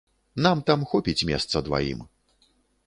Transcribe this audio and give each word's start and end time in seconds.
Нам 0.47 0.61
там 0.69 0.85
хопіць 0.93 1.27
месца 1.31 1.65
дваім. 1.69 2.05